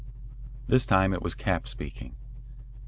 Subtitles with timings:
[0.65, 2.15] This time it was Capps speaking.